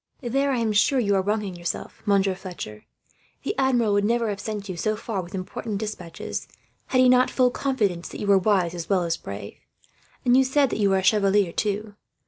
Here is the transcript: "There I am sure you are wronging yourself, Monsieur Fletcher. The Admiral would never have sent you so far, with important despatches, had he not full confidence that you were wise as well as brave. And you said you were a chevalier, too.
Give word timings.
"There 0.23 0.49
I 0.51 0.57
am 0.57 0.71
sure 0.73 0.99
you 0.99 1.13
are 1.15 1.21
wronging 1.21 1.55
yourself, 1.55 2.01
Monsieur 2.07 2.33
Fletcher. 2.33 2.85
The 3.43 3.53
Admiral 3.59 3.93
would 3.93 4.03
never 4.03 4.29
have 4.29 4.39
sent 4.39 4.67
you 4.67 4.75
so 4.75 4.95
far, 4.95 5.21
with 5.21 5.35
important 5.35 5.77
despatches, 5.77 6.47
had 6.87 6.99
he 6.99 7.07
not 7.07 7.29
full 7.29 7.51
confidence 7.51 8.09
that 8.09 8.19
you 8.19 8.25
were 8.25 8.39
wise 8.39 8.73
as 8.73 8.89
well 8.89 9.03
as 9.03 9.15
brave. 9.15 9.59
And 10.25 10.35
you 10.35 10.43
said 10.43 10.73
you 10.73 10.89
were 10.89 10.97
a 10.97 11.03
chevalier, 11.03 11.51
too. 11.51 11.93